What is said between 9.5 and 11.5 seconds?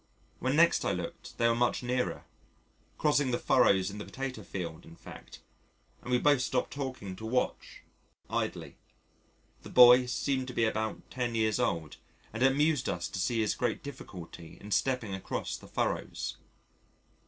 The boy seemed to be about 10